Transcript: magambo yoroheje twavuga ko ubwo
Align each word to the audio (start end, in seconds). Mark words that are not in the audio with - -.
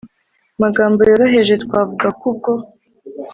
magambo 0.61 0.99
yoroheje 1.09 1.53
twavuga 1.63 2.07
ko 2.19 2.23
ubwo 2.31 2.53